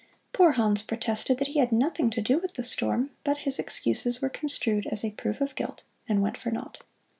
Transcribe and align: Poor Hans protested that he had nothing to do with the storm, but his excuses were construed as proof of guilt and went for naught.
Poor 0.33 0.53
Hans 0.53 0.81
protested 0.81 1.37
that 1.37 1.49
he 1.49 1.59
had 1.59 1.71
nothing 1.71 2.09
to 2.09 2.23
do 2.23 2.39
with 2.39 2.55
the 2.55 2.63
storm, 2.63 3.11
but 3.23 3.37
his 3.45 3.59
excuses 3.59 4.19
were 4.19 4.29
construed 4.29 4.87
as 4.87 5.05
proof 5.15 5.39
of 5.39 5.53
guilt 5.53 5.83
and 6.09 6.23
went 6.23 6.37
for 6.39 6.49
naught. 6.49 6.83